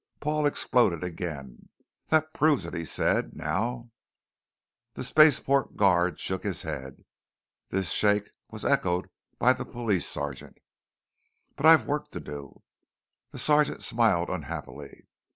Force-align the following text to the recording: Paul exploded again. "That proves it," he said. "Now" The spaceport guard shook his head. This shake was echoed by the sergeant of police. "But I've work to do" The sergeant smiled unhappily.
Paul 0.19 0.47
exploded 0.47 1.03
again. 1.03 1.69
"That 2.07 2.33
proves 2.33 2.65
it," 2.65 2.73
he 2.73 2.85
said. 2.85 3.35
"Now" 3.35 3.91
The 4.95 5.03
spaceport 5.03 5.75
guard 5.77 6.19
shook 6.19 6.41
his 6.41 6.63
head. 6.63 7.05
This 7.69 7.91
shake 7.91 8.27
was 8.49 8.65
echoed 8.65 9.11
by 9.37 9.53
the 9.53 9.59
sergeant 9.63 9.67
of 9.67 9.73
police. 9.73 10.39
"But 11.55 11.67
I've 11.67 11.85
work 11.85 12.09
to 12.13 12.19
do" 12.19 12.63
The 13.31 13.37
sergeant 13.37 13.83
smiled 13.83 14.29
unhappily. 14.31 15.07